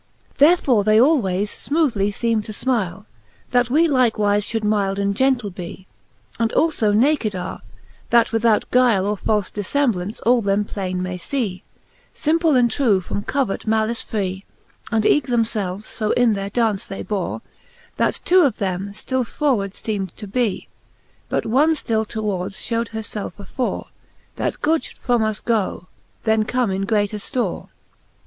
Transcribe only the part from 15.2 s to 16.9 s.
them felves fo in their daunce